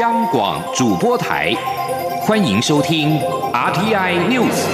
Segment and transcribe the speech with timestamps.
[0.00, 1.52] 央广主播台，
[2.22, 3.20] 欢迎收听
[3.52, 4.64] RTI News。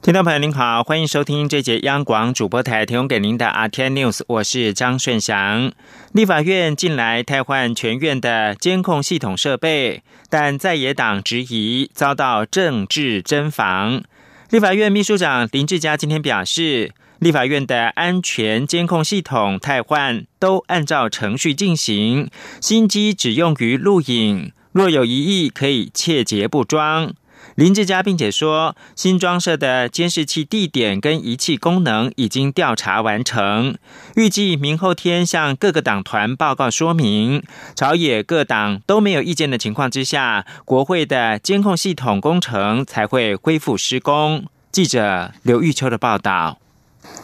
[0.00, 5.72] 听众朋友您好，欢迎收听这节央广主播台提供给您的 RTI News，我是张顺祥。
[6.12, 14.04] 立法院近来汰换全院的监控系统设备，但在野党质疑遭到政治侦防。
[14.52, 22.28] 立法院秘书长林志嘉今天表示，立法院的安全监控系统汰换都按照程序进行，
[22.60, 27.14] 新机只用于录影，若有疑义可以切结不装。
[27.54, 33.76] 林志佳并且说，新装设的监视器地点跟仪器功能已经调查完成，
[34.16, 37.42] 预计明后天向各个党团报告说明。
[37.74, 44.46] 朝野各党都没有意见的情况之下，国会的监控系统工程才会恢复施工。
[44.70, 46.61] 记者刘玉秋的报道。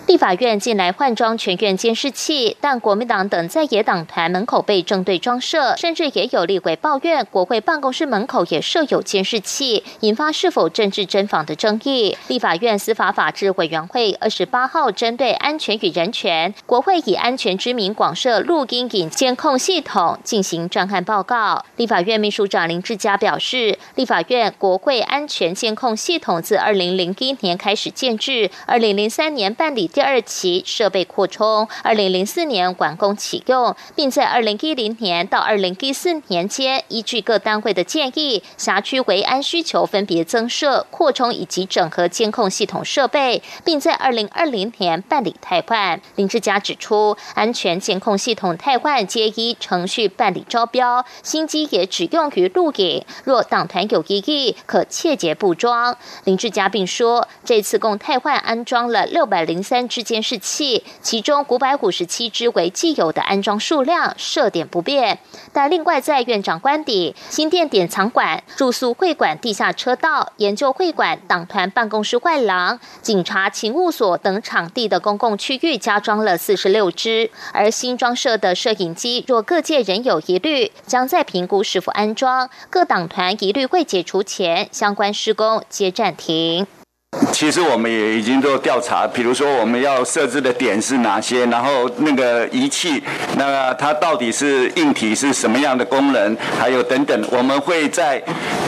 [0.06, 12.16] 立法院近来换装全院监视器，但国民党等在野党团门口被正对装设，甚至也有立委抱怨国会办公室门口也设有监视器，引发是否政治侦访的争议。
[12.28, 21.64] 立法院司法法制委员会二十八号针对安全与人权，国会以安全之名广设录音影监控系统进行专案报告。
[21.76, 29.86] 立法院秘书长林志嘉表示，立法院国会安全监控系统自二零零一年开始建制，二零零三年办办理。
[29.86, 46.00] 第二期设备扩充，二零零四年完工启用，并在二零一零年到二零一四年间，依据各单位的建议，辖区维安需求分别增设、扩充以及整合监控系统设备，并在二零二零年办理汰换。
[46.14, 55.94] 林志佳指出，安全监控系统汰换皆依程序办理招标，新机也只用于录影，若党团有异议，可切结布装。
[56.24, 59.88] 林志佳并说，这次共汰换安装了六百零三。
[59.88, 65.18] 支监视器，其中五百五十七支为既有的安装数量，设点不变。
[65.52, 77.30] 但另外在院长官邸、新店典藏馆、住宿会馆地下车道、研究会馆、党团办公室外廊、警察勤务所等场地的公共区域加装了四十六支。
[77.54, 82.50] 而新装设的摄影机，若各界仍有疑虑，将再评估是否安装。
[82.68, 86.66] 各党团疑虑未解除前，相关施工皆暂停。
[87.32, 93.02] 其实我们也已经做调查，比如说我们要设置的点是哪些，然后那个仪器，
[93.36, 98.22] 那它到底是硬体是什么样的功能，还有等等，我们会在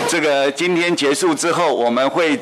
[0.09, 2.39] 这个今天结束之后，我们会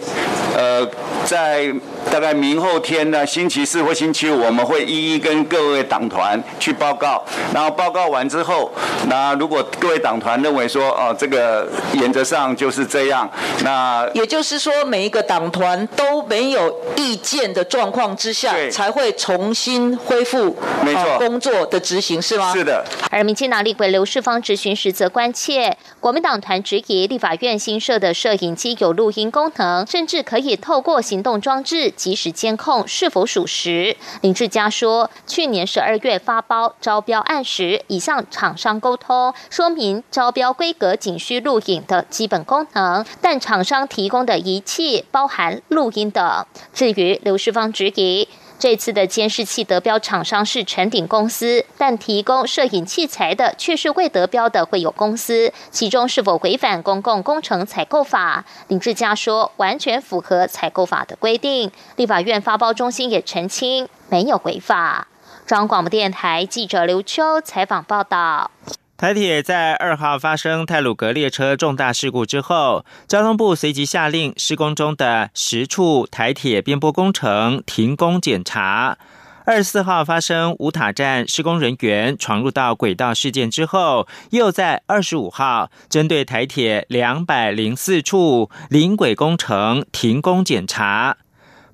[0.57, 0.89] 呃
[1.25, 1.73] 在。
[2.11, 7.23] 大概明后天呢，星期四或星期五，我们会一一跟各位党团去报告。
[7.53, 8.71] 然后报告完之后，
[9.09, 13.29] 那如果各位党团认为说，哦，这个原则上就是这样，
[13.63, 22.53] 那也就是说，每一个党团都没有意见的状况之下，才会重新恢复没错工作的执行，是吗？
[22.53, 22.85] 是的。
[23.11, 31.93] 而民进党立委刘世芳执询时则关切，国民党团质疑立法院新设的摄影机有录音功能，甚至可以透过行动装置。
[31.99, 33.97] 及时监控是否属实？
[34.23, 46.47] 林志佳说，去年十二月发包招标案时，已向厂商沟通，说明招标规格仅需录影的基本功能，但厂商提供的仪器包含录音等。
[46.73, 48.29] 至于刘世芳质疑。
[48.59, 58.45] 这次的监视器得标厂商是成鼎公司，但提供摄影器材的却是未得标的会有公司，其中是否违反公共工程采购法？
[58.67, 61.71] 林志嘉说，完全符合采购法的规定。
[61.95, 65.07] 立法院发包中心也澄清，没有违法。
[65.47, 68.51] 中央广播电台记者刘秋采访报道。
[68.99, 78.99] 台铁在二号发生泰鲁格列车重大事故之后，交通部随即下令施工中的十处台铁边波工程停工检查。
[79.47, 91.19] 二十四号发生五塔站施工人员闯入到轨道事件之后，又在二十五号针对台铁两百零四处临轨工程停工检查。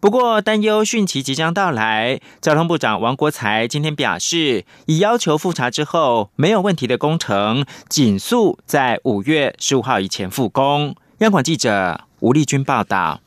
[0.04, 10.94] 不过，担忧汛期即将到来，交通部长王国才今天表示，已要求复查之后没有问题的工程，紧速在五月十五号以前复工。
[11.20, 13.22] 央广记者吴丽君报道。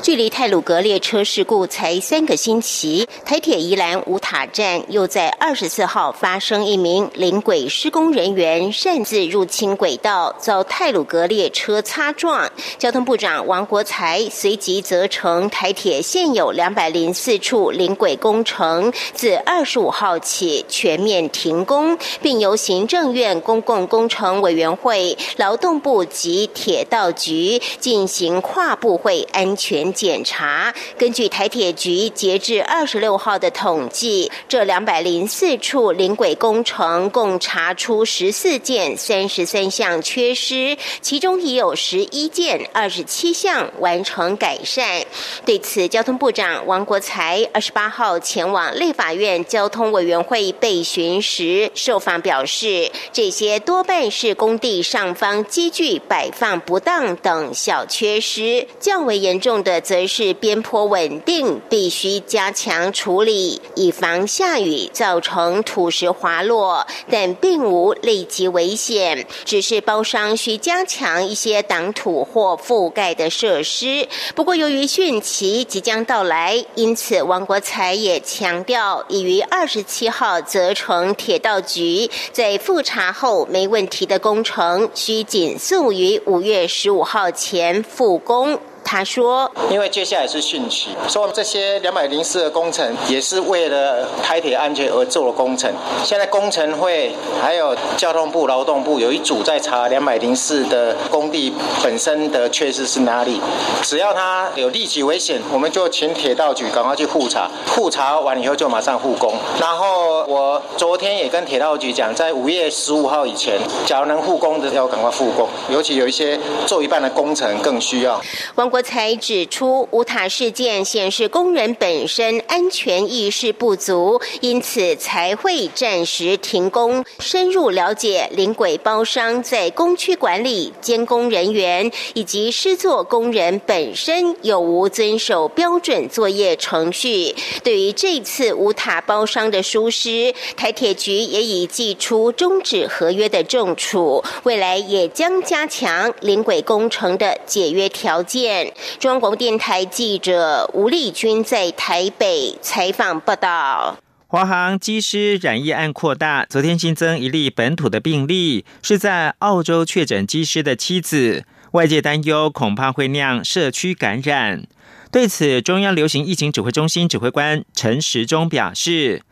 [0.00, 12.50] 距离泰鲁格列车事故才三个星期，台铁宜兰五塔站又在二十四号发生一名临轨施工人员擅自入侵轨道，遭泰鲁格列车擦撞。
[12.78, 29.57] 交通部长王国才随即责成台铁现有两百零四处临轨工程自二十五号起全面停工，并由行政院公共工程委员会、劳动部及铁道局进行跨部会安。
[29.58, 30.72] 全检查。
[30.96, 45.02] 根据台铁局截至二十六号的统计，这两百零四处临轨工程共查出十四件、三十三项缺失，其中已有十一件、二十七项完成改善。
[45.44, 74.06] 对此，交通部长王国才二十八号前往立法院交通委员会备询时，受访表示，这些多半是工地上方机具摆放不当等小缺失，较为严重用的则是边坡稳定，必须加强处理，以防下雨造成土石滑落，但并无立即危险，只是包商需加强一些挡土或覆盖的设施。
[74.34, 88.60] 不过，由于汛期即将到来，因此王国才也强调，已于二十七号责成铁道局在复查后没问题的工程，需紧速于五月十五号前复工。
[88.90, 95.70] 他说：“因为接下来是汛期，所以这些两百零四的工程也是为了台铁安全而做的工程。
[96.02, 101.52] 现在工程会还有交通部、劳动部有一组在查两百零四的工地
[101.82, 103.38] 本身的缺失是哪里。
[103.82, 107.50] 只要它有立即危险，我们就请铁道局赶快去复查。
[107.66, 109.34] 复查完以后就马上复工。
[109.60, 118.18] 然后我昨天也跟铁道局讲，在五月十五号以前，假如能复工的要赶快复工，尤其有一些做一半的工程更需要。”
[118.56, 118.77] 王国。
[118.82, 127.04] 才指出，无塔事件显示工人本身安全意识不足，因此才会暂时停工。
[127.18, 137.34] 深入了解临轨包商在工区管理、监工人员以及施作工人本身有无遵守标准作业程序。
[137.62, 148.67] 对于这次无塔包商的疏失，台铁局也已寄出终止合约的重处，未来也将加强临轨工程的解约条件。
[148.98, 164.64] 中央广播电台记者吴丽君在台北采访报道：华航机师染疫案扩大，昨天新增一例本土的病例，是在澳洲确诊机师的妻子，外界担忧恐怕会酿社区感染。
[165.10, 169.22] 对此，中央流行疫情指挥中心指挥官陈时中表示，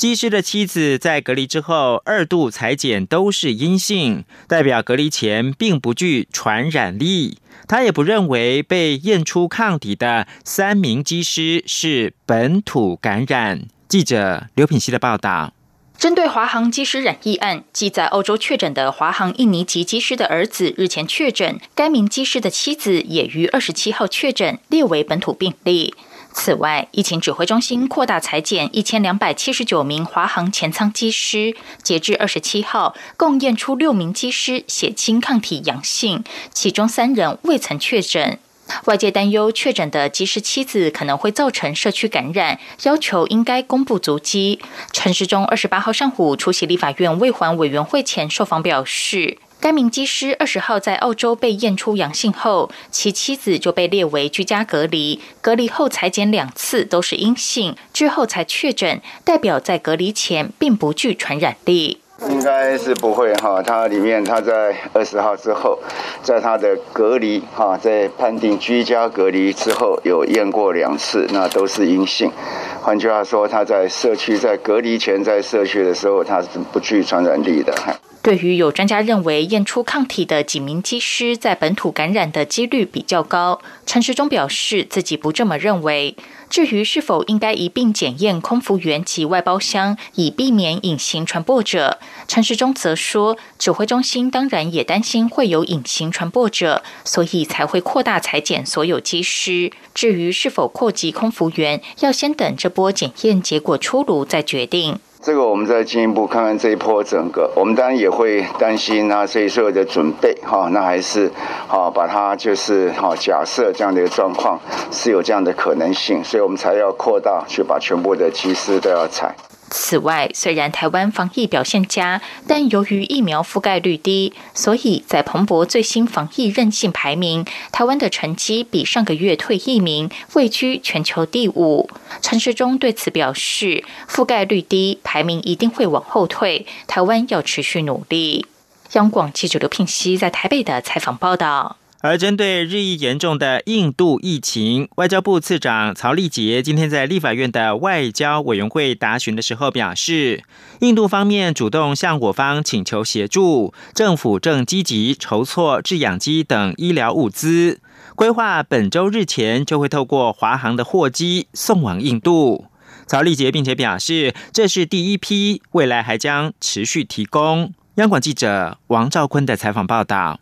[0.00, 7.36] 机师的妻子在隔离之后二度裁剪都是阴性，代表隔离前并不具传染力。
[7.68, 13.64] 他也不认为被验出抗体的三名机师是本土感染。
[13.90, 15.52] 记者刘品希的报道：
[15.98, 25.92] 针对华航机师染疫案，即在欧洲确诊的华航印尼籍机师的儿子日前确诊，该名机师的妻子也于二十七号确诊，列为本土病例。
[26.32, 36.22] 此外，疫情指挥中心扩大裁减一千两百七十九名华航前舱机师，截至二十七号，共验出六名机师血清抗体阳性，
[36.52, 38.38] 其中三人未曾确诊。
[38.84, 44.60] 外界担忧确诊的机师妻子可能会造成社区感染，要求应该公布足迹。
[44.92, 49.38] 陈时中二十八号上午出席立法院未还委员会前受访表示。
[49.60, 62.00] 该名机师二十号在澳洲被验出阳性后，其妻子就被列为居家隔离，隔离后裁剪两次都是阴性，之后才确诊，代表在隔离前并不具传染力。
[62.28, 65.78] 应该是不会哈，他里面他在二十号之后，
[66.22, 72.32] 在他的隔离哈，在判定居家隔离之后有验过两次，那都是阴性。
[72.80, 77.74] 换句话说，他在社区在隔离前在社区的时候，他是不具传染力的。
[78.22, 86.14] 对于有专家认为验出抗体的几名机师在本土感染的几率比较高，陈时中表示自己不这么认为。
[86.50, 91.98] 至于是否应该一并检验空服员及外包厢，以避免隐形传播者，
[92.28, 99.72] 陈时中则说，指挥中心当然也担心会有隐形传播者，所以才会扩大裁剪所有机师。
[99.94, 104.98] 至于是否扩及空服员，要先等这波检验结果出炉再决定。
[105.22, 111.30] 这个我们再进一步看看这一波整个，我们当然也会担心啊，这一所有的准备哈，那还是
[111.68, 114.58] 好把它就是好假设这样的一个状况
[114.90, 119.36] 是有这样的可能性，所以我们才要扩大去把全部的机师都要采。
[119.70, 131.88] 此外，虽然台湾防疫表现佳，但由于疫苗覆盖率低，所以在彭博最新防疫韧性排名，台湾的成绩比上个月退一名，位居全球第五。
[132.20, 138.46] 陈时中对此表示，覆盖率低，排名一定会往后退，台湾要持续努力。
[138.92, 141.76] 央广记者刘聘熙在台北的采访报道。
[142.02, 150.42] 而针对日益严重的印度疫情，外交部次长曹立杰今天在立法院的外交委员会答询的时候表示，
[150.80, 157.80] 印度方面主动向我方请求协助，政府正积极筹措制氧机等医疗物资。
[158.16, 162.64] 规划本周日前就会透过华航的货机送往印度。
[163.06, 167.74] 曹立杰并且表示，这是第一批，未来还将持续提供。
[167.96, 170.40] 央广记者王兆坤的采访报道：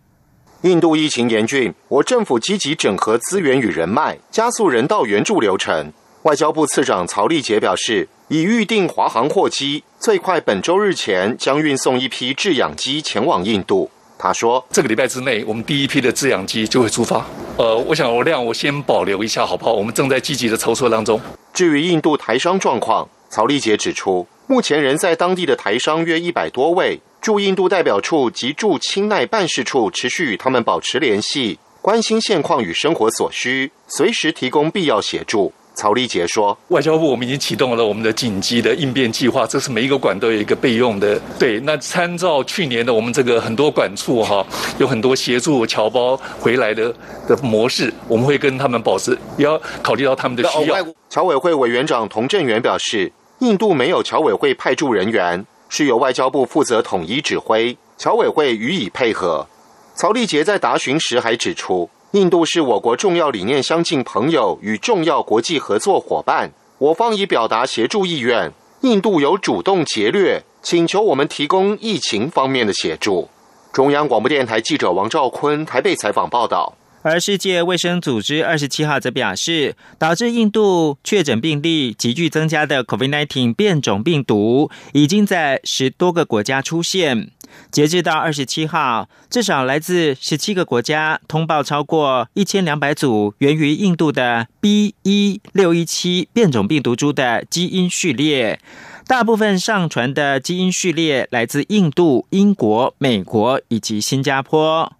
[0.62, 5.92] 印度疫情严峻，我政府积极整合资源与人脉，加速人道援助流程。
[6.22, 13.88] 外交部次长曹立杰表示，已预定华航货机，最快本周日前将运送一批制氧机前往印度。
[14.18, 17.24] 他说：“这个礼拜之内，我们第一批的制氧机就会出发。
[17.56, 19.72] 呃，我想我量我先保留一下，好不好？
[19.72, 21.20] 我们正在积极的筹措当中。
[21.54, 41.20] 至于印度台商状况，曹立杰指出，目前人在当地的台商约一百多位，驻印度代表处及驻清奈办事处持续与他们保持联系，关心现况与生活所需，随时提供必要协助。”曹立杰说：“外交部我们已经启动了我们的紧急的应变计划，这是每一个馆都有一个备用的。
[41.38, 44.44] 对，那参照去年的我们这个很多馆处哈，
[44.78, 46.92] 有很多协助侨胞回来的
[47.28, 59.46] 的模式，我们会跟他们保持，也要考虑到他们的需要。”侨委会委员长童振源表示，印度没有侨委会派驻人员，是由外交部负责统一指挥，侨委会予以配合。
[59.94, 61.88] 曹立杰在答询时还指出。
[62.12, 68.50] 印度是我国重要理念相近朋友与重要国际合作伙伴，我方已表达协助意愿。
[68.80, 73.28] 印度有主动劫掠，请求我们提供疫情方面的协助。
[73.72, 76.72] 中央广播电台记者王兆坤台北采访报道。
[77.02, 87.30] 而世界卫生组织二十七号则表示，导致印度确诊病例急剧增加的 COVID-19 变种病毒，已经在十多个国家出现。
[87.70, 94.94] 截至到二十七号，至少来自十七个国家通报超过一千两百组源于印度的 B.
[95.02, 98.60] 一六一七变种病毒株的基因序列，
[99.06, 104.92] 大部分上传的基因序列来自印度、英国、美国以及新加坡。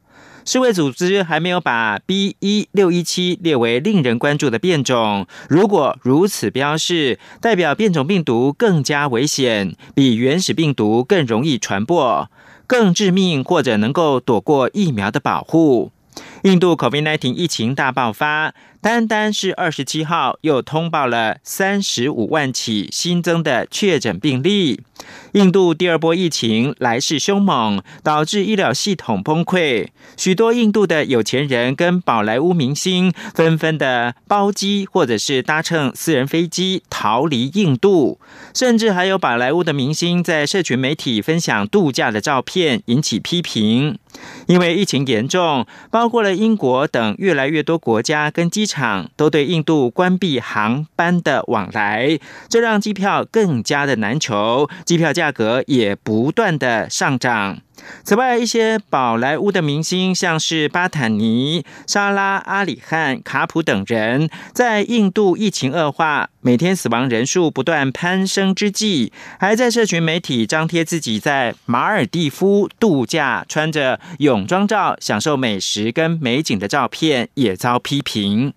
[0.50, 2.34] 世卫组织还没有把 B.
[2.40, 5.26] 一六一七列为令人关注的变种。
[5.46, 12.30] 如果如此标示，代表变种病毒更加危险，比原始病毒更容易传播。
[12.66, 15.92] 更致命，或者能够躲过疫苗的保护。
[16.48, 18.54] 印度 COVID-19 疫情大爆发。
[18.80, 24.82] 单单是二十七号又通报了三十五万起新增的确诊病例。
[25.32, 29.88] 印度第二波疫情来势凶猛，导致医疗系统崩溃。
[30.16, 38.20] 许多印度的有钱人跟宝莱坞明星纷纷的包机或者是搭乘私人飞机逃离印度，
[38.54, 43.98] 甚至还有宝莱坞的明星在社群媒体分享度假的照片，引起批评。
[44.46, 52.18] 因为疫情严重，包括了英国等越来越多国家跟机场都对印度关闭航班的往来，
[52.48, 57.58] 这让机票更加的难求，机票价格也不断的上涨。
[58.04, 78.54] 此外，一些宝莱坞的明星，像是巴坦尼、莎拉、阿里汉、卡普等人，在印度疫情恶化、每天死亡人数不断攀升之际，还在社群媒体张贴自己在马尔蒂夫度假、穿着泳装照、享受美食跟美景的照片，也遭批评。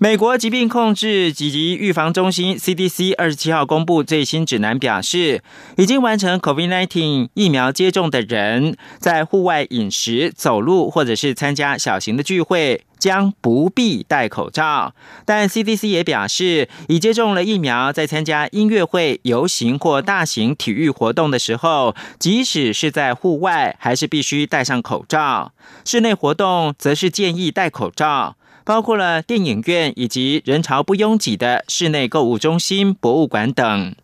[0.00, 5.42] 美国疾病控制及预防中心 （CDC） 二十七号公布最新指南，表示
[5.76, 14.94] 已经完成 COVID-19 疫苗接种的人，在户外饮食、走路或者是参加小型的聚会，将不必戴口罩。
[15.24, 25.50] 但 CDC 也表示，已接种了疫苗，在参加音乐会、游行或大型体育活动的时候，即使是在户外，还是必须戴上口罩。
[25.84, 28.36] 室内活动则是建议戴口罩。
[28.68, 33.94] 包括了电影院以及人潮不拥挤的室内购物中心、博物馆等。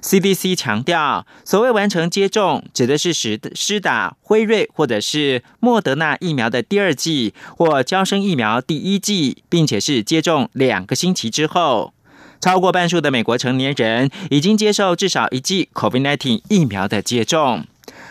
[0.00, 11.92] CDC 强调，所谓完成接种，指的是使施打辉瑞或者是莫德纳疫苗的第二剂或交生疫苗第一剂，并且是接种两个星期之后。
[12.40, 17.66] 超过半数的美国成年人已经接受至少一剂 COVID-19 疫苗的接种。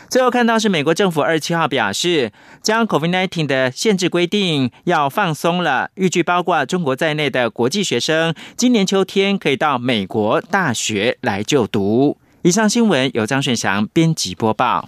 [0.10, 2.32] 最后看到是美国政府二十七号表示，
[2.62, 12.18] 将 COVID-19 的限制规定要放松了，预计包括中国在内的国际学生今年秋天可以到美国大学来就读。
[12.44, 14.88] 以上新闻由张顺祥编辑播报。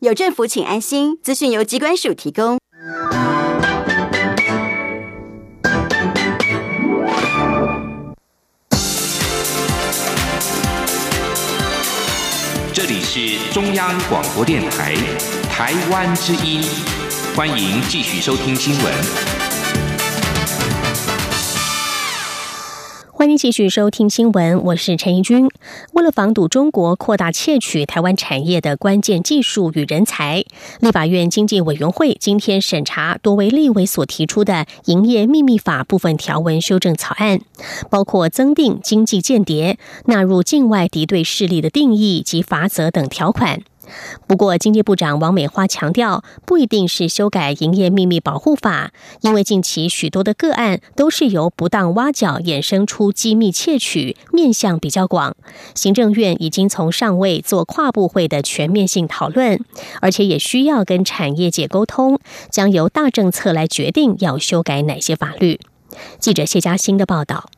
[0.00, 2.58] 有政府请安心资讯由机关署提供。
[12.72, 14.94] 这里是中央广播电台
[15.48, 16.62] 台湾之音
[17.34, 19.35] 欢迎继续收听新闻。
[23.26, 25.48] 欢迎继续收听新闻，我是陈怡君。
[25.94, 30.44] 为了防堵中国扩大窃取台湾产业的关键技术与人才，
[30.78, 34.52] 立法院经济委员会今天审查多位立委所提出的
[34.84, 37.40] 《营业秘密法》部分条文修正草案，
[37.90, 43.62] 包括增订经济间谍、纳入境外敌对势力的定义及罚则等条款。
[44.26, 55.36] 不过，经济部长王美花强调，不一定是修改营业秘密保护法，因为近期许多的个案都是由不当挖角衍生出机密窃取，面向比较广。
[55.74, 59.60] 行政院已经从上位做跨部会的全面性讨论，
[60.00, 62.18] 而且也需要跟产业界沟通，
[62.50, 65.60] 将由大政策来决定要修改哪些法律。
[66.18, 67.48] 记者谢嘉欣的报道。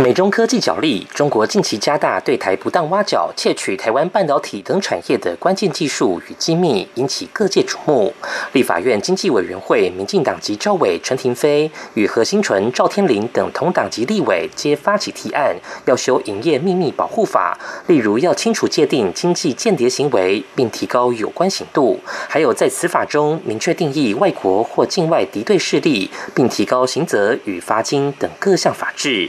[0.00, 8.14] 美中科技角力，中国近期加大对台不当挖角、窃取台湾半导体等产业的关键技术与机密，引起各界瞩目。
[8.52, 29.28] 立法院经济委员会民进党籍赵伟、陈廷飞与何新纯、赵天麟等同党籍立委皆发起提案，要修营业秘密保护法，例如要清楚界定经济间谍行为，并提高有关刑度；还有在此法中明确定义外国或境外敌对势力，并提高刑责与罚金等各项法制。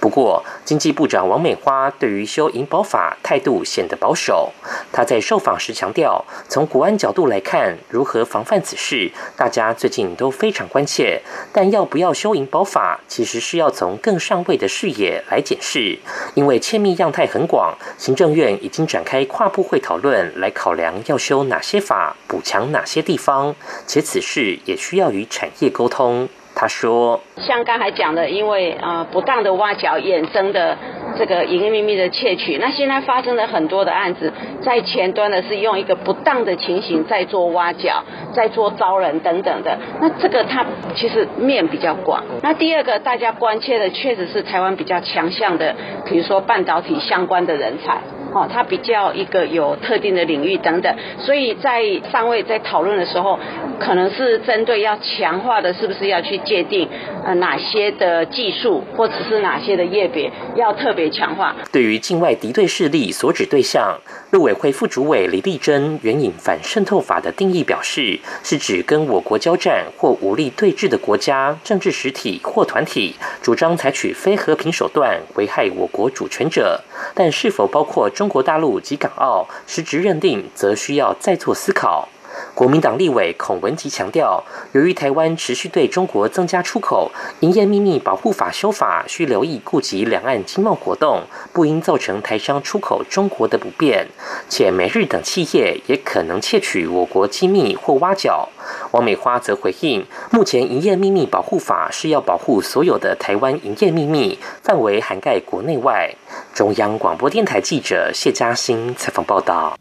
[0.00, 4.52] 不过，经济部长王美花对于修银保法态度显得保守。
[4.92, 11.20] 他在受访时强调，从国安角度来看，如何防范此事，大家最近都非常关切。
[11.52, 15.98] 但要不要修银保法，其实是要从更上位的视野来检视，
[16.34, 23.54] 因为窃密样态很广，行政院已经展开跨部会讨论，来考量要修哪些法，补强哪些地方，
[23.86, 26.28] 且此事也需要与产业沟通。
[26.58, 30.74] 他说：“像刚才讲的，因为呃不当的挖角衍生的
[31.18, 34.32] 这个营业秘密的窃取，那现在发生了很多的案子，
[34.62, 39.78] 在前端的是用一个不当的情形在做挖角，在做招人等等的。
[40.00, 40.64] 那这个它
[40.94, 42.24] 其实面比较广。
[42.42, 47.98] 那第二个大家关切的，确实是台湾比较强项的，比如说半导体相关的人才。”
[48.32, 53.38] 哦，它比较一个有特定的领域等等，所以在上位在讨论的时候，
[53.78, 56.88] 可能是针对要强化的，是不是要去界定
[57.24, 61.54] 呃哪些的技术或者是哪些的业别要特别强化？
[61.72, 63.98] 对于境外敌对势力所指对象，
[64.30, 76.82] 陆委会副主委李丽珍援引反渗透法的定义表示，是指跟我国交战或武力对峙的国家、政治实体或团体，主张采取非和平手段危害我国主权者，
[77.14, 78.26] 但是否包括中？
[78.28, 82.08] 国大陆及港澳实质认定，则需要再做思考。
[82.56, 84.42] 国民党立委孔文吉强调，
[84.72, 91.20] 由于台湾持续对中国增加出口，营业秘密保护法修法需留意顾及两岸经贸活动，
[91.52, 94.08] 不应造成台商出口中国的不便。
[94.48, 98.48] 且美日等企业也可能窃取我国机密或挖角。
[98.92, 106.10] 王美花则回应，目前营业秘密保护法是要保护所有的台湾营业秘密，范围涵盖国内外。
[106.54, 109.76] 中央广播电台记者谢嘉欣采访报道。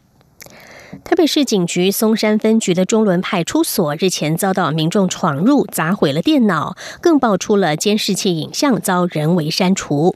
[1.04, 10.16] 台北市警局松山分局的中仑派出所日前遭到民众闯入，砸毁了电脑，更爆出了监视器影像遭人为删除。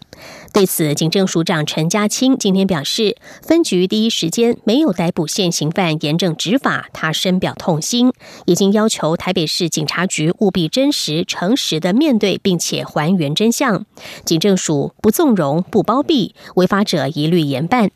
[0.53, 8.11] 对此，警政署长陈家清今天表示，分局第一时间没有逮捕现行犯，严正执法，他深表痛心，
[8.45, 13.85] 已经要求台北市警察局务必真实、诚实的面对，并且还原真相。
[14.25, 17.91] 警政署不纵容、不包庇，违法者一律严办。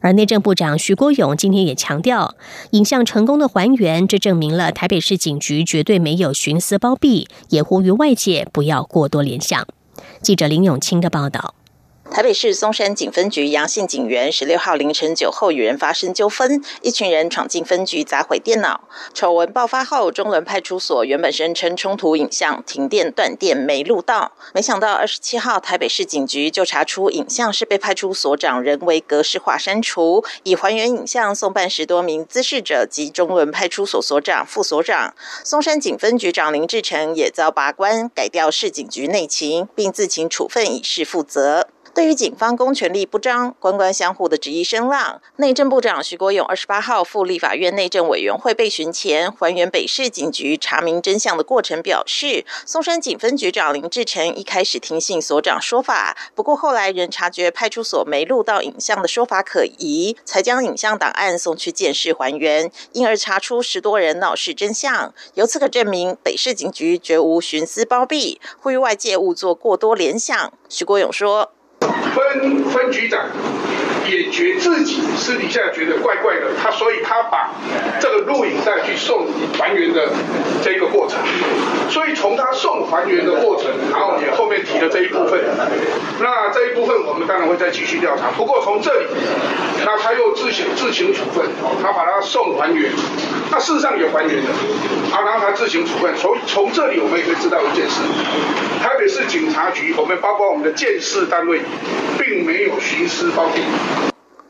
[0.00, 2.34] 而内政部长徐国勇今天也强调，
[2.70, 9.66] 影像成功的还原，这证明了台北市警局绝对没有徇私包庇，也呼吁外界不要过多联想。
[10.20, 11.54] 记者林永清的报道。
[12.10, 18.88] 台北市松山警分局杨姓警员十六号凌晨酒后与人发生纠纷，一群人闯进分局砸毁电脑。
[19.12, 35.14] 丑闻爆发后，中仑派出所原本声称冲突影像停电断电没录到，没想到二十七号台北市警局就查出影像是被派出所长人为格式化删除，已还原影像送办十多名滋事者及中仑派出所所长、副所长。
[35.44, 41.68] 松山警分局长林志成也遭拔关，改调市警局内勤，并自请处分以示负责。
[41.96, 65.14] 对于警方公权力不彰、官官相护的质疑声浪，内政部长徐国勇二十八号赴立法院内政委员会备询前，还原北市警局查明真相的过程，表示松山警分局长林志成一开始听信所长说法，不过后来仍察觉派出所没录到影像的说法可疑，才将影像档案送去监视还原，因而查出十多人闹事真相。
[65.32, 70.52] 由此可证明北市警局绝无徇私包庇，呼吁外界勿做过多联想。
[70.68, 71.55] 徐国勇说。
[72.14, 73.20] 分分局长。
[74.08, 77.50] 也觉自己私底下觉得怪怪的，他所以他把
[78.00, 79.26] 这个录影带去送
[79.58, 80.08] 还原的
[80.62, 81.18] 这个过程，
[81.90, 85.40] 所以从他送还原的过程，然后也后面提了这一部分，
[86.20, 88.30] 那这一部分我们当然会再继续调查。
[88.36, 89.06] 不过从这里，
[89.84, 91.46] 那他又自行自行处分，
[91.82, 92.90] 他把他送还原，
[93.50, 94.50] 那事实上也还原了，
[95.12, 96.14] 啊，然后他自行处分。
[96.16, 98.00] 从从这里我们也可以知道一件事，
[98.82, 101.60] 台北市警察局，我们包括我们的建设单位，
[102.18, 103.62] 并没有徇私包庇。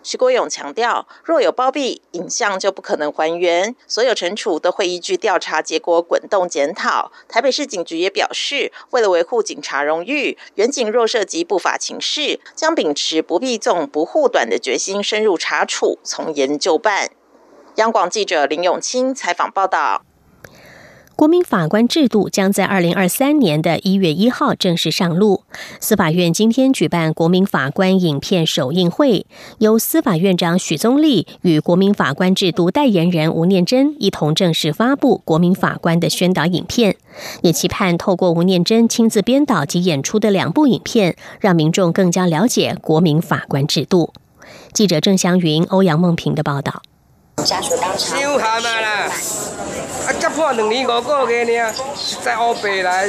[0.07, 7.11] 徐国勇强调，若有包庇，影像就不可能还原，所有惩处都会依据调查结果滚动检讨。
[7.27, 17.11] 台北市警局也表示，为了维护警察荣誉，远警若涉及不法情事，将秉持不必纵、不护短的决心，深入查处，从严就办。
[17.75, 20.06] 央广记者林永清采访报道。
[21.17, 25.45] 国民法官制度将在二零二三年的一月一号正式上路。
[25.81, 29.25] 司法院今天举办国民法官影片首映会，
[29.57, 36.97] 由司法院长许宗力与国民法官制度代言人吴念真一同正式发布国民法官的宣导影片，
[37.41, 44.13] 也期盼透过吴念真亲自编导及演出的两部影片，让民众更加了解国民法官制度。
[44.75, 46.83] 记者郑祥云、欧阳梦平的报道。
[47.43, 49.56] 家属当场。
[50.37, 53.09] 收下嘛啦，啊，才判两年五个月呢，实在乌白来。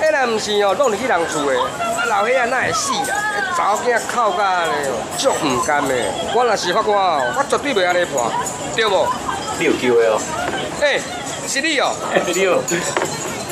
[0.00, 3.16] 迄若毋是哦，弄入去人厝的，啊老岁仔哪会死啦？
[3.54, 4.72] 查某囝哭甲咧，
[5.18, 5.94] 足毋甘的。
[6.34, 8.14] 我若是法官哦，我绝对袂安尼判，
[8.74, 9.06] 对无？
[9.58, 10.18] 你有机会哦。
[10.80, 11.00] 诶，
[11.46, 11.92] 是你哦。
[12.34, 12.58] 你哦。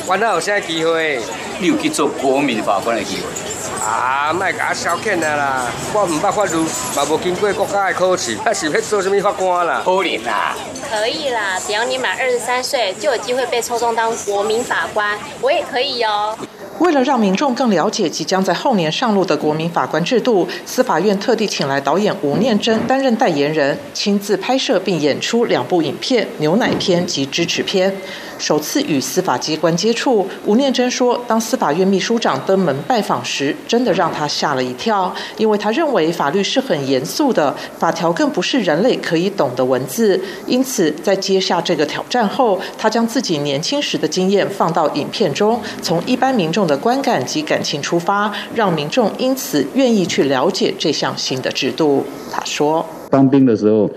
[0.07, 1.21] 我哪有啥机会？
[1.61, 3.52] 你有去做国民法官的机会？
[3.83, 5.67] 啊，卖甲我消遣啊啦！
[5.93, 6.57] 我唔捌法律，
[6.95, 9.83] 嘛无经过国家的考试，还是要做什么法官啦？
[9.85, 10.55] 可怜啦！
[10.89, 15.19] 可以啦，只要你满二十三岁，就有机会被抽中当国民法官。
[15.41, 16.39] 我也可以哦。
[16.79, 27.95] 为了让民众更了解即将在后年上路的国民法官制度，司法院特地请来导演吴念真担任代言人，亲自拍摄并演出两部影片《牛奶片》及支持片。
[28.43, 40.21] 首次与司法机关接触，吴念真说，当司法院秘书长登门拜访时，真的让他吓了一跳，因为他认为法律是很严肃的，法条更不是人类可以懂的文字。
[40.49, 52.05] 因此，在接下这个挑战后，他将自己年轻时的经验放到影片中，从一般民众的观感及感情出发，让民众因此愿意去了解这项新的制度。
[52.33, 53.89] 他说：“当兵的时候，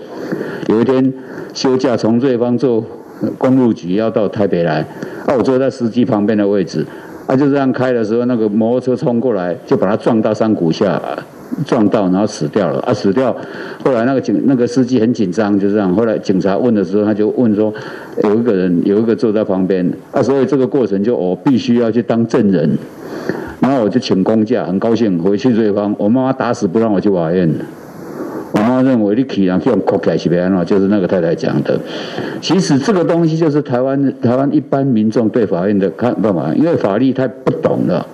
[0.68, 1.12] 有一天
[1.52, 2.84] 休假从瑞芳坐。”
[3.38, 4.80] 公路局要到台北来，
[5.26, 6.84] 啊，我坐在司机旁边的位置，
[7.26, 11.00] 啊，就这样开的时候，那个摩托车冲过来，就把他撞到山谷下，
[11.64, 13.34] 撞到，然后死掉了，啊，死掉。
[13.84, 15.94] 后来那个警那个司机很紧张，就这样。
[15.94, 17.72] 后来警察问的时候，他就问说，
[18.24, 22.76] 有一个人有一个坐在旁边，啊，所以这个过程就我必须要去当证人，
[23.60, 27.50] 然后我就请公假，很高兴回去瑞芳，我妈妈打死不让我去法院。
[28.56, 31.78] 然后认为你起人用口改是别安就是那个太太讲的。
[32.40, 38.06] 其实这个东西就是台湾台湾一般民众对法院的看法，因为法律太不懂了。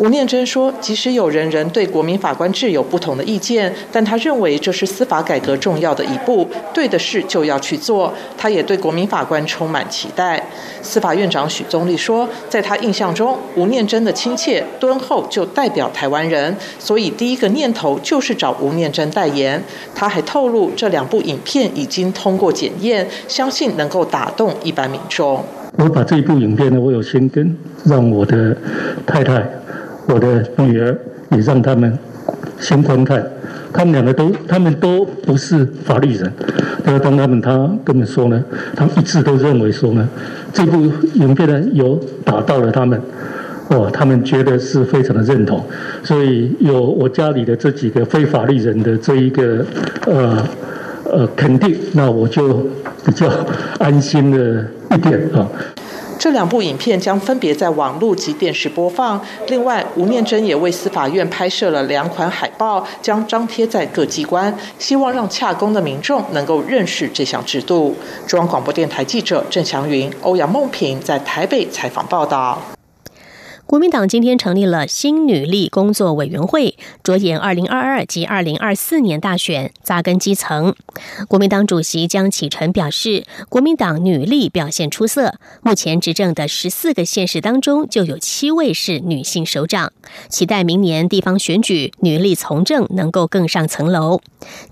[0.00, 8.10] 吴念真说：“即使有人人对国民法官制有不同的意见，但他认为这是司法改革重要的一步，对的事就要去做。
[8.38, 10.42] 他也对国民法官充满期待。”
[10.80, 19.62] 司法院长许宗立说：“在他印象中，吴念真的亲切敦厚就代表台湾人，所以第一个念头就是找吴念真代言。”
[19.94, 25.44] 他还透露，这两部影片已经通过检验，相信能够打动一般民众。
[25.76, 28.56] 我把这一部影片呢，我有先跟让我的
[29.06, 29.46] 太太。
[30.06, 30.96] 我的女儿
[31.30, 31.98] 也让他们
[32.58, 33.24] 先观看，
[33.72, 36.32] 他们两个都，他们都不是法律人。
[36.84, 38.42] 那当他们他跟我说呢，
[38.74, 40.08] 他们一致都认为说呢，
[40.52, 43.00] 这部影片呢有打到了他们，
[43.68, 45.64] 哦，他们觉得是非常的认同。
[46.02, 49.64] 所以有我家里的这几个非法律人的这一个
[50.06, 50.44] 呃
[51.04, 52.66] 呃肯定，那我就
[53.04, 53.30] 比较
[53.78, 55.46] 安心了一点啊。
[56.20, 59.18] 这两部影片将分别在网络及电视播放。
[59.48, 67.96] 另外，吴念真也为司法院拍摄了两款海报，将张贴在各机关，希望让洽公的民众能够认识这项制度。
[68.26, 72.60] 中央广播电台记者郑祥云、欧阳梦平在台北采访报道。
[73.70, 80.74] 国民党今天成立了新女力工作委员会，着眼二零二二及二零二四年大选，扎根基层。
[81.28, 89.92] 国民党主席江启臣表示，国民党女力表现出色，目前执政的十四个县市当中就有七位是女性首长，
[90.28, 94.20] 期待明年地方选举女力从政能够更上层楼。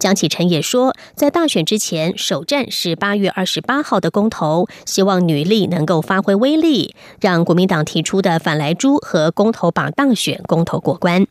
[0.00, 11.27] 江启臣也说，在大选之前，首战是八月二十八号的公投，希望女力能够发挥威力，让国民党提出的反来和公投榜当选，公投过关。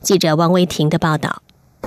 [0.00, 1.42] 记者王维婷的报道。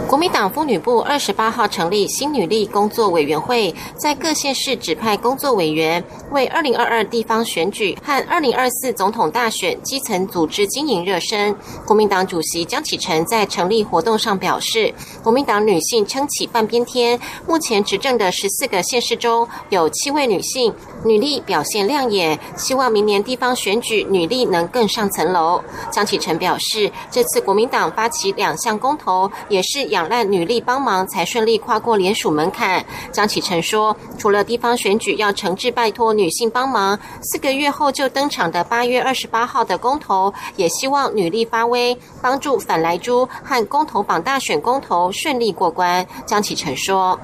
[0.07, 11.53] 国民党妇女部二十八号成立新女力工作委员会，在各县市指派工作委员，为二零二二地方选举和二零二四总统大选基层组织经营热身。
[11.85, 25.63] 国民党主席江启臣在成立活动上表示，国民党女性撑起半边天，目前执政的十四个县市中有七位女性，女力表现亮眼，希望明年地方选举女力能更上层楼。
[25.91, 32.85] 江启臣表示，这次国民党发起两项公投，也是仰赖女力帮忙才顺利跨过联署门槛。
[33.11, 46.05] 江启臣说，除了地方选举要诚挚拜托女性帮忙，四个月后就登场的八月二十八号的公投，也希望女力发威，帮助反莱猪和公投榜大选公投顺利过关。
[46.25, 47.17] 江启臣说：“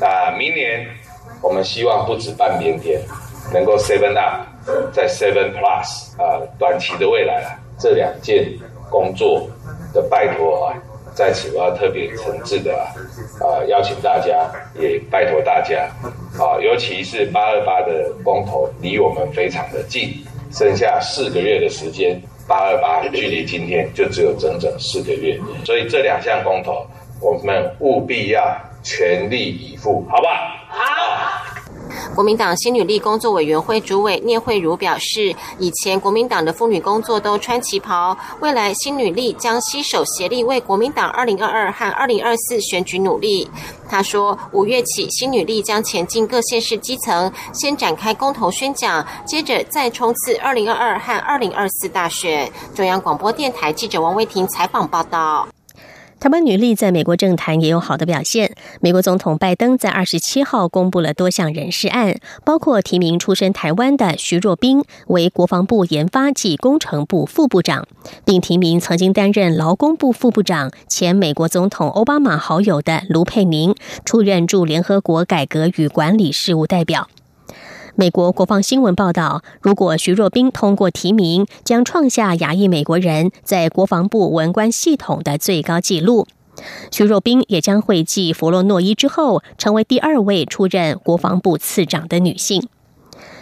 [0.00, 0.86] 那明年
[1.42, 3.00] 我们希望不止半边天，
[3.52, 4.46] 能够 seven up，
[4.92, 8.46] 在 seven plus 啊，短期的未来啊，这两件
[8.90, 9.48] 工作
[9.92, 10.76] 的拜托啊。”
[11.12, 12.72] 在此，我要特别诚挚的
[13.40, 14.48] 啊，邀请大家，
[14.78, 15.90] 也拜托大家
[16.38, 26.86] 啊，尤其是八二八的公投离我们非常的近，剩下四个月的时间，八二八距离今天就只有整整四个月，所以这两项公投，
[27.20, 30.32] 我们务必要全力以赴，好不好？
[30.68, 30.99] 好。
[32.14, 43.48] 国民党新女力工作委员会主委聂慧茹表示，以前国民党的妇女工作都穿旗袍，未来新女力将携手协力为国民党二零二二和二零二四选举努力。
[43.88, 52.50] 他说，五月起，新女力将前进各县市基层，先展开公投宣讲，接着再冲刺二零二二和二零二四大选。
[52.74, 55.48] 中央广播电台记者王威婷采访报道。
[56.20, 58.54] 台湾女力在美国政坛也有好的表现。
[58.82, 67.86] 美国总统拜登在二十七号公布了多项人事案，包括提名出身台湾的徐若冰为国防部研发及工程部副部长，
[68.26, 77.08] 并提名曾经担任劳工部副部长、前美国总统奥巴马好友的卢佩宁出任驻联合国改革与管理事务代表。
[77.94, 86.26] 美国国防新闻报道，如果徐若冰通过提名，将创下亚裔美国人在国防部文官系统的最高纪录。
[86.90, 92.68] 徐若冰也将会继弗洛诺伊之后，成为第二位出任国防部次长的女性。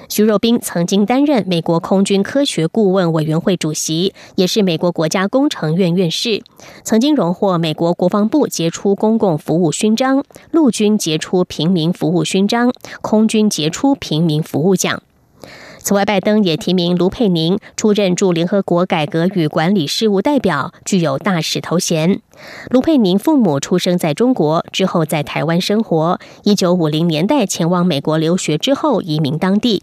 [0.08, 6.42] 徐若冰曾经担任美国空军科学顾问委员会主席，也是美国国家工程院院士，
[6.82, 15.02] 曾经荣获美国国防部杰出公共服务勋章、陆军杰出平民服务勋章、空军杰出平民服务奖。
[15.80, 22.20] 此外，拜登也提名卢佩宁出任驻联合国改革与管理事务代表，具有大使头衔。
[22.70, 29.82] 卢佩宁父母出生在中国，之后在台湾生活，一九五零年代前往美国留学之后移民当地。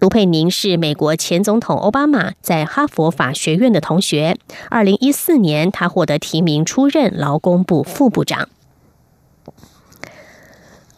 [0.00, 4.36] 卢佩宁是美国前总统奥巴马在哈佛法学院的同学。
[4.70, 8.48] 二零一四年，他获得提名出任劳工部副部长。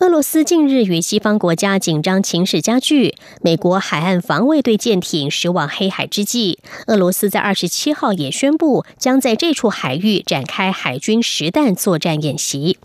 [0.00, 6.58] 俄罗斯近日与西方国家紧张情势加剧，美国海岸防卫队舰艇驶往黑海之际，
[6.88, 12.76] 俄罗斯在二十七号也宣布将在这处海域展开海军实弹作战演习。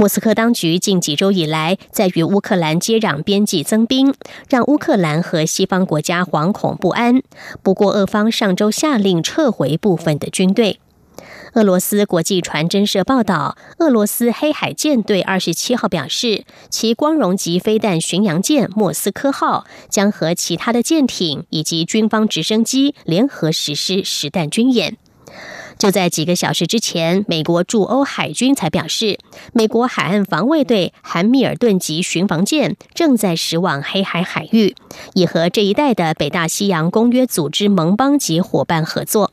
[0.00, 4.14] 莫斯科当局近几周以来在与乌克兰接壤边际增兵，
[4.48, 7.20] 让乌克兰和西方国家惶恐不安。
[7.64, 10.78] 不过，俄方上周下令撤回部分的军队。
[11.54, 24.96] 俄罗斯国际传真社报道，俄罗斯黑海舰队二十七号表示，其光荣级飞弹巡洋舰“莫斯科号”将和其他的舰艇以及军方直升机联合实施实弹军演。
[25.78, 29.18] 就在几个小时之前，美国驻欧海军才表示，
[29.52, 34.74] 美国海岸防卫队韩密尔顿级巡防舰正在驶往黑海海域，
[35.14, 39.30] 以和这一带的北大西洋公约组织盟邦及伙伴合作。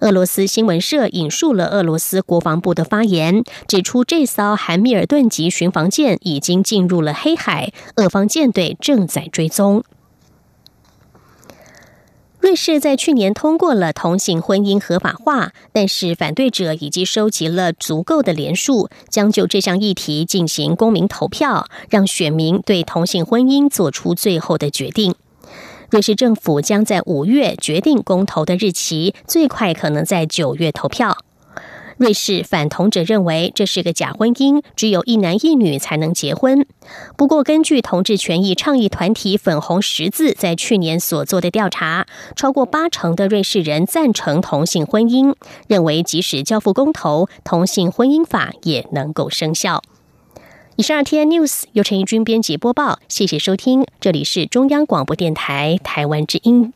[0.00, 9.84] 俄罗斯新闻社引述了俄罗斯国防部的发言，指出这艘韩密尔顿级巡防舰已经进入了黑海，俄方舰队正在追踪。
[12.40, 25.14] 瑞士在去年通过了同性婚姻合法化，但是反对者已经收集了足够的联数，将就这项议题进行公民投票，让选民对同性婚姻做出最后的决定。
[25.90, 31.18] 瑞士政府将在五月决定公投的日期，最快可能在九月投票。
[32.00, 36.66] 瑞士反同者认为这是个假婚姻，只有一男一女才能结婚。
[37.14, 45.34] 不过，根据同志权益倡议团体粉红十字在去年所做的调查，超过八成的瑞士人赞成同性婚姻，
[45.68, 49.82] 认为即使交付公投，同性婚姻法也能够生效。
[50.76, 56.72] 以上 T N News 由陈义军编辑播报，谢谢收听，这里是中央广播电台台湾之音。